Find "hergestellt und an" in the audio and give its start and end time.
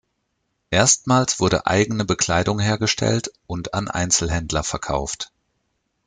2.59-3.87